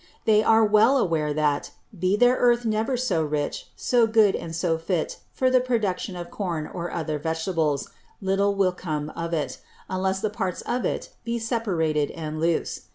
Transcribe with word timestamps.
They 0.25 0.41
are 0.43 0.65
well 0.65 0.97
aware 0.97 1.31
that, 1.31 1.69
be 1.95 2.17
their 2.17 2.33
Earth 2.37 2.65
never 2.65 2.97
so 2.97 3.21
rich, 3.23 3.69
so 3.75 4.07
good, 4.07 4.35
and 4.35 4.55
so 4.55 4.79
fit 4.79 5.19
for 5.31 5.51
the 5.51 5.59
production 5.61 6.15
of 6.15 6.31
Corn 6.31 6.65
or 6.65 6.89
other 6.89 7.19
Vegetables, 7.19 7.87
little 8.19 8.55
will 8.55 8.71
come 8.71 9.11
of 9.11 9.31
it, 9.31 9.59
unless 9.87 10.19
the 10.19 10.31
Parts 10.31 10.61
of 10.61 10.85
it 10.85 11.13
be 11.23 11.37
separated 11.37 12.09
and 12.09 12.39
loose. 12.39 12.87